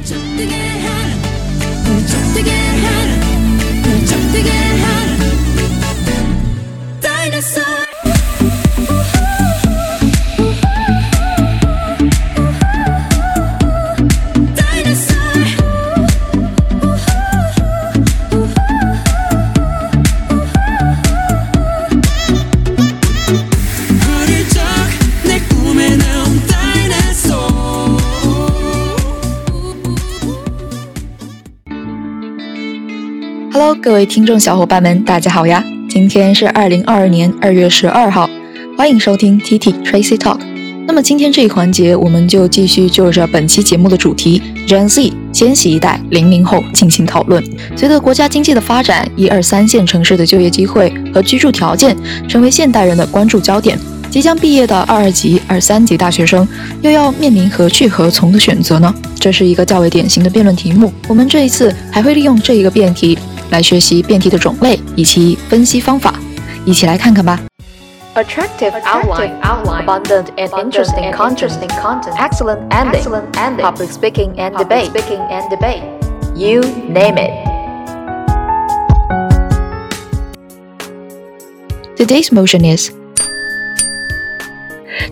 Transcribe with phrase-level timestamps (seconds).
[0.00, 1.16] 훌쩍 뜨게 해
[1.84, 3.20] 번쩍 뜨게 해
[3.82, 4.99] 번쩍 뜨게 해
[33.82, 35.64] 各位听众小伙伴们，大家好呀！
[35.88, 38.28] 今天是二零二二年二月十二号，
[38.76, 40.38] 欢迎收听 TT Tracy Talk。
[40.86, 47.42] 那么今天这一环节，我们就继续就着本期节目的主题 Gen Z 千禧一代零零后进行讨论。
[47.74, 51.96] 随着国家经济的发展，一二三线城市的就业机会和居住条件
[52.28, 53.78] 成为现代人的关注焦点。
[54.10, 56.46] 即将毕业的二二级、二三级大学生
[56.82, 58.94] 又要面临何去何从的选择呢？
[59.18, 60.92] 这是一个较为典型的辩论题目。
[61.08, 63.18] 我们这一次还会利用这一个辩题。
[63.51, 66.13] 来学习辩题的种类以及分析方法，
[66.65, 67.39] 一起来看看吧。
[68.15, 73.03] Attractive outline, abundant and interesting content, excellent ending,
[73.57, 74.89] public speaking and debate,
[76.33, 77.31] you name it.
[81.97, 82.89] Today's motion is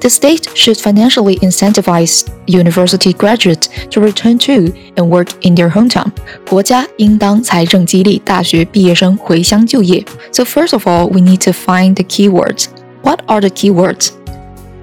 [0.00, 6.10] the state should financially incentivize university graduates to return to and work in their hometown.
[6.48, 10.04] 国家应当财政激励大学毕业生回乡就业.
[10.32, 12.66] So first of all, we need to find the keywords.
[13.02, 14.10] What are the keywords?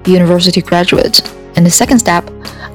[0.04, 1.20] University graduates.
[1.54, 2.24] And the second step,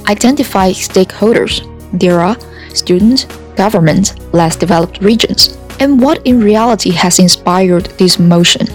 [0.07, 1.61] identify stakeholders.
[1.93, 2.37] There are
[2.73, 5.57] students, government, less developed regions.
[5.79, 8.67] And what in reality has inspired this motion?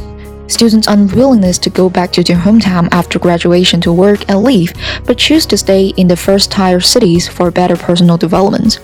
[0.48, 4.74] Students' unwillingness to go back to their hometown after graduation to work and live,
[5.06, 8.80] but choose to stay in the first tier cities for better personal development.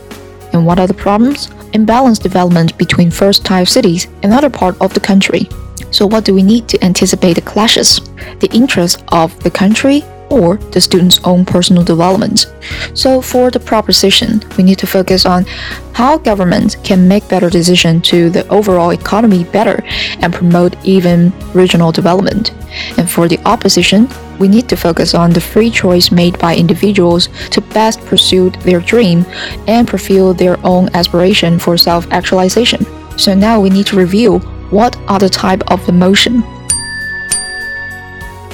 [0.53, 1.47] And what are the problems?
[1.73, 5.47] Imbalanced development between first tier cities and other part of the country.
[5.91, 7.99] So what do we need to anticipate the clashes?
[8.39, 12.47] The interests of the country or the student's own personal development.
[12.93, 15.45] So for the proposition, we need to focus on
[15.93, 19.83] how government can make better decisions to the overall economy better
[20.21, 22.51] and promote even regional development.
[22.97, 24.07] And for the opposition,
[24.39, 28.79] we need to focus on the free choice made by individuals to best pursue their
[28.79, 29.25] dream
[29.67, 32.85] and fulfill their own aspiration for self-actualization.
[33.17, 34.39] So now we need to review
[34.71, 36.41] what are the type of emotion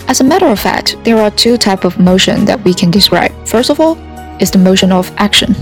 [0.07, 3.31] as a matter of fact, there are two types of motion that we can describe.
[3.45, 3.97] First of all,
[4.39, 5.53] is the motion of action.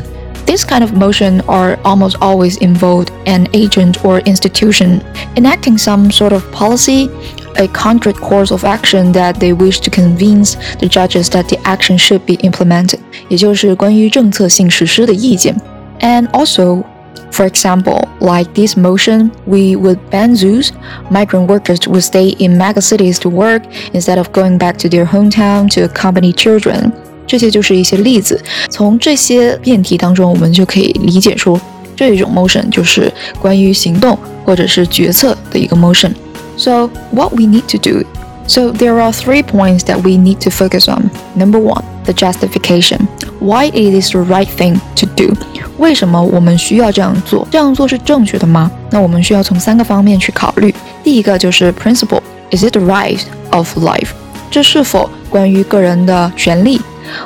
[0.45, 5.01] This kind of motion are almost always involved an agent or institution
[5.35, 7.09] enacting some sort of policy,
[7.57, 11.97] a concrete course of action that they wish to convince the judges that the action
[11.97, 13.03] should be implemented.
[16.01, 16.83] And also
[17.30, 20.72] for example, like this motion, we would ban zoos,
[21.10, 25.06] migrant workers would stay in mega cities to work instead of going back to their
[25.06, 26.92] hometown to accompany children.
[27.26, 28.40] 这些就是一些例子。
[28.68, 31.58] 从这些辩题当中，我们就可以理解出
[31.94, 38.04] 这一种 motion 就是关于行动或者是决策的一个 motion。So what we need to do
[38.46, 41.10] so there are three points that we need to focus on.
[41.36, 43.07] Number one, The justification.
[43.39, 45.33] Why it is the right thing to do?
[45.77, 47.47] 为什么我们需要这样做？
[47.51, 48.71] 这样做是正确的吗？
[48.91, 50.73] 那我们需要从三个方面去考虑。
[51.03, 52.21] 第一个就是 principle.
[52.51, 53.19] Is it the right
[53.51, 54.09] of life?
[54.49, 56.79] 这是否关于个人的权利？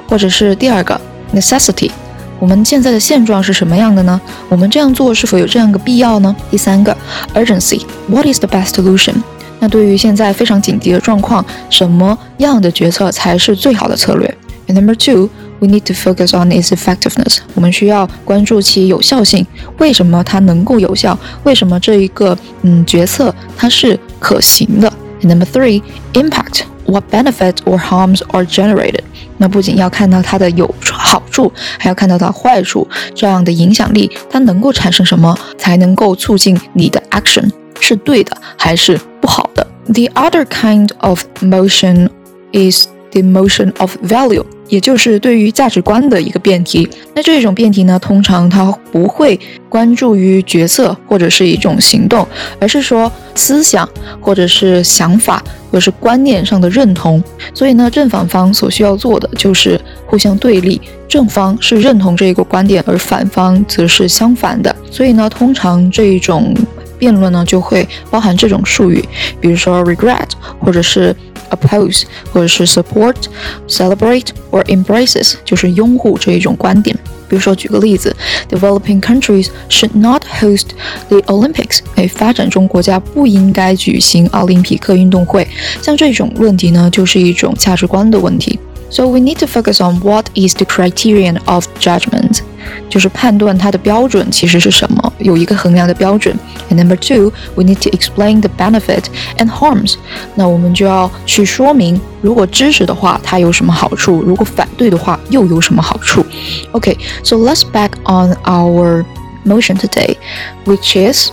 [0.07, 0.99] 或者是第二个
[1.33, 1.91] necessity.
[2.39, 4.19] 我们现在的现状是什么样的呢？
[4.47, 6.35] 我们这样做是否有这样一个必要呢？
[6.49, 6.95] 第三个
[7.35, 7.81] urgency.
[8.07, 9.15] What is the best solution?
[9.59, 14.37] 那对于现在非常紧急的状况，什么样的决策才是最好的策略
[14.68, 15.28] ？And number two,
[15.60, 17.38] we need to focus on its effectiveness。
[17.54, 19.46] 我们需要关注其有效性，
[19.78, 21.18] 为什么它能够有效？
[21.44, 24.92] 为什么这一个嗯决策它是可行的？
[25.22, 25.82] And number three,
[26.12, 26.62] impact.
[26.86, 29.04] What benefits or harms are generated？
[29.38, 37.50] 那不仅要看到它的有好处，还要看到它坏处，这样的影响力它能够产生什么，才能够促进你的 action
[37.80, 39.66] 是对的还是不好的。
[39.86, 42.10] The other kind of motion
[42.52, 46.87] is the motion of value，也就是对于价值观的一个辩题。
[47.13, 52.27] 那这种辩题呢，通常它不会关注于决策或者是一种行动，
[52.59, 53.87] 而是说思想
[54.19, 57.23] 或者是想法或者是观念上的认同。
[57.53, 64.75] 所以呢，正反方所需要做的就是互相对立，正方是认同这一个观点，而反方则是相反的。
[64.91, 66.53] 所以呢，通常这一种。
[66.98, 69.02] 辩论呢就会包含这种术语，
[69.40, 71.14] 比如说 regret，或者是
[71.50, 76.96] oppose，或者是 support，celebrate or embraces，就是拥护这一种观点。
[77.26, 78.14] 比如说，举个例子，
[78.50, 80.66] developing countries should not host
[81.08, 81.78] the Olympics。
[81.96, 85.48] 哎，发展中国家不应该举行奥林匹克运动会。
[85.82, 88.58] 像这种问题呢，就是一种价值观的问题。
[88.90, 92.40] So we need to focus on what is the criterion of judgment，
[92.88, 96.34] 就是判断它的标准其实是什么，有一个衡量的标准。
[96.70, 99.04] And number two, we need to explain the benefit
[99.38, 99.94] and harms。
[100.34, 106.24] 那我们就要去说明，如果支持的话，它有什么好处；如果反对的话，又有什么好处。
[106.72, 109.04] Okay, so let's back on our
[109.44, 110.16] motion today,
[110.64, 111.30] which is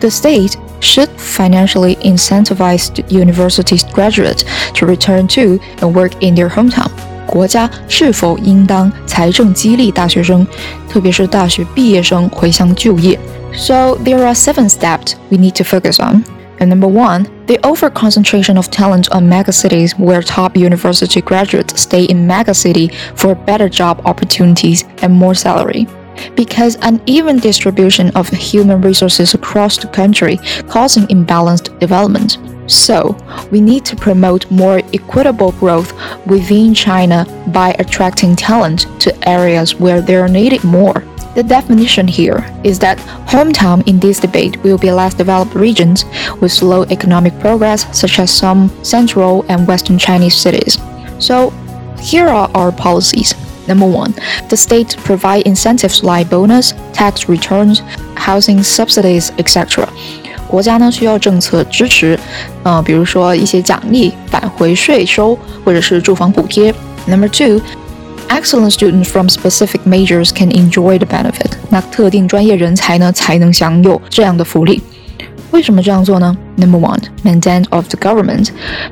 [0.00, 4.44] the state should financially incentivize university graduates
[4.74, 6.90] to return to and work in their hometown.
[7.30, 10.46] 国家是否应当财政激励大学生，
[10.88, 13.18] 特别是大学毕业生回乡就业？
[13.54, 16.24] So there are seven steps we need to focus on.
[16.58, 22.26] And number one, the over-concentration of talent on megacities where top university graduates stay in
[22.26, 25.86] megacity for better job opportunities and more salary
[26.34, 32.38] because uneven distribution of human resources across the country causing imbalanced development.
[32.67, 33.17] So,
[33.51, 35.93] we need to promote more equitable growth
[36.25, 41.03] within China by attracting talent to areas where they are needed more.
[41.35, 46.03] The definition here is that hometown in this debate will be less developed regions
[46.41, 50.77] with slow economic progress, such as some central and western Chinese cities.
[51.19, 51.51] So,
[51.99, 53.33] here are our policies.
[53.67, 54.13] Number one,
[54.49, 57.79] the state provide incentives like bonus, tax returns,
[58.15, 59.89] housing subsidies, etc.
[60.50, 62.18] 国家呢需要政策支持，
[62.62, 66.74] 呃，比如说一些奖励、返回税收或者是住房补贴。
[67.06, 67.60] Number two,
[68.28, 71.52] excellent students from specific majors can enjoy the benefit.
[71.70, 74.82] 那特定专业人才呢才能享有这样的福利。
[75.52, 76.36] 为什么这样做呢？
[76.56, 78.48] Number one, mandate of the government,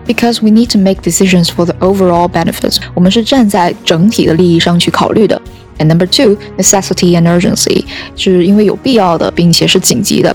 [0.06, 2.78] because we need to make decisions for the overall benefits.
[2.94, 5.40] 我们是站在整体的利益上去考虑的。
[5.78, 7.84] And number two, necessity and urgency，
[8.16, 10.34] 是因为有必要的，并且是紧急的。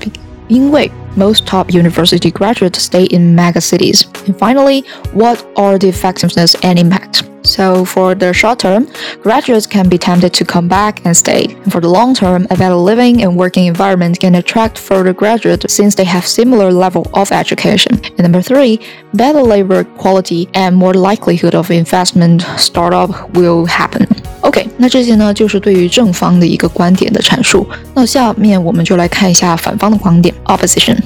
[0.49, 4.06] 因为 Most top university graduates stay in mega cities.
[4.26, 4.82] And finally,
[5.12, 7.33] what are the effectiveness and impact?
[7.43, 8.87] So for the short term,
[9.23, 11.55] graduates can be tempted to come back and stay.
[11.63, 15.73] And for the long term, a better living and working environment can attract further graduates
[15.73, 17.99] since they have similar level of education.
[18.17, 18.79] And number three,
[19.13, 24.05] better labor quality and more likelihood of investment startup will happen.
[24.41, 27.67] OK，那这些呢就是对于正方的一个观点的阐述。
[27.95, 30.97] 那下面我们就来看一下反方的观点，opposition。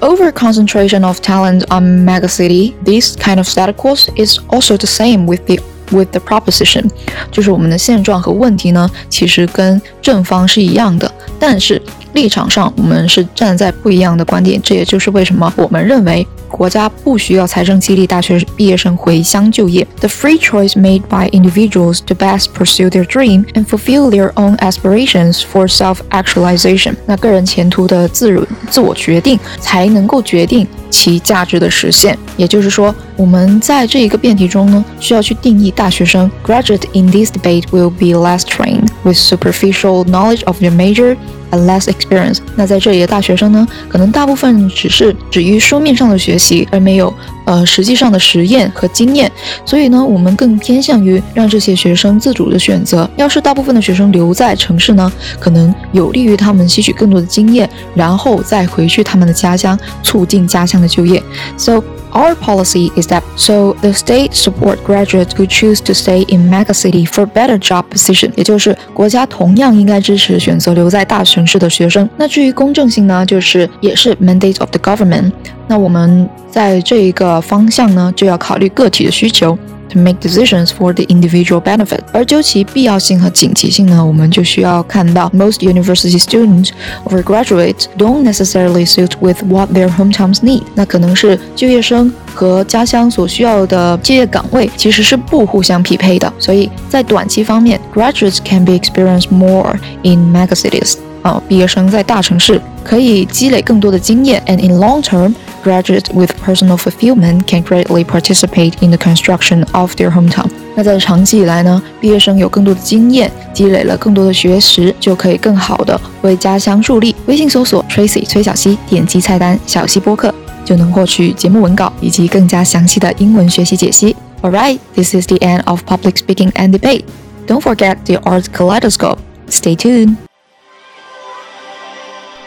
[0.00, 5.44] over-concentration of talent on megacity, this kind of status quo is also the same with
[5.46, 5.60] the
[5.92, 6.88] with the proposition，
[7.30, 11.80] 就是我们的现状和问题呢，其实跟正方是一样的，但是
[12.17, 19.85] 立场上我们是站在不一样的观点，这也就是为什么我们认为国家不需要财政激励大学毕业生回乡就业。
[19.99, 25.41] The free choice made by individuals to best pursue their dream and fulfill their own aspirations
[25.41, 26.95] for self-actualization。
[27.05, 32.17] 那个人前途的自自我决定，才能够决定其价值的实现。
[32.35, 36.31] 也就是说，我们在这一个辩题中呢，需要去定义大学生。
[36.43, 41.15] Graduate in this debate will be less trained with superficial knowledge of their major
[41.51, 42.39] and less experience。
[42.55, 47.13] 那在这里的大学生呢，可能大部分只是止于书面上的学习，而没有
[47.45, 49.31] 呃实际上的实验和经验。
[49.65, 53.09] 所以呢，我们更偏向于让这些学生自主的选择。
[53.15, 61.23] 要是大部分的学生留在城市呢，可能有利于他们吸取更多的经验，然后再回去他们的家乡，促进家乡的就业。
[61.55, 61.81] So
[62.16, 67.06] Our policy is that so the state support graduates who choose to stay in megacity
[67.06, 72.08] for better job position，也就是国家同样应该支持选择留在大城市的学生。
[72.18, 75.32] 那至于公正性呢，就是也是 mandate of the government。
[75.66, 79.56] 那我们在这一个方向呢，就要考虑个体的需求。
[79.90, 82.00] to make decisions for the individual benefit。
[82.12, 86.70] 而究其必要性和紧急性呢，我们就需要看到 most university students
[87.04, 90.62] or graduates don't necessarily suit with what their hometowns need。
[90.74, 96.32] 那可能是就业生和家乡所需要的就业岗位其实是不互相匹配的。
[96.38, 100.96] 所以在短期方面，graduates can be experienced more in megacities。
[101.22, 105.32] 啊，毕业生在大城市可以积累更多的经验，and in long term。
[105.62, 110.50] graduates with personal fulfillment can greatly participate in the construction of their hometown。
[110.74, 117.14] 那在长期以来呢，毕业生有更多的经验，积累了更多的学识，就可以更好的为家乡助力。
[117.26, 124.16] 微信搜索 Tracy 崔小溪，点击菜单小溪播客，就能获取节目文稿以及更加详细的英文学习解析。
[124.40, 127.04] Alright, this is the end of public speaking and debate.
[127.46, 129.18] Don't forget the art kaleidoscope.
[129.48, 130.16] Stay tuned.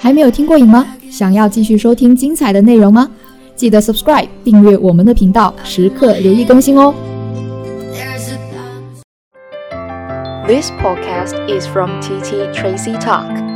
[0.01, 0.85] 还没有听过瘾吗？
[1.10, 3.10] 想要继续收听精彩的内容吗？
[3.56, 6.94] 记得 subscribe 订阅我们的频道，时刻留意更新哦。
[10.46, 13.49] This podcast is from TT Tracy Talk.